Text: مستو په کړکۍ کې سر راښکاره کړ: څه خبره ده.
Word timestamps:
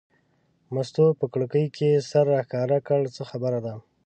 مستو 0.73 1.05
په 1.19 1.25
کړکۍ 1.33 1.65
کې 1.75 2.03
سر 2.09 2.25
راښکاره 2.33 2.79
کړ: 2.87 3.01
څه 3.15 3.23
خبره 3.29 3.59
ده. 3.65 3.73